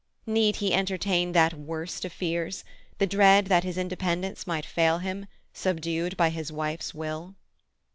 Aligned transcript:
Need 0.25 0.55
he 0.55 0.73
entertain 0.73 1.31
that 1.33 1.53
worst 1.53 2.05
of 2.05 2.11
fears—the 2.11 3.05
dread 3.05 3.45
that 3.45 3.63
his 3.63 3.77
independence 3.77 4.47
might 4.47 4.65
fail 4.65 4.97
him, 4.97 5.27
subdued 5.53 6.17
by 6.17 6.29
his 6.31 6.51
wife's 6.51 6.91
will? 6.95 7.35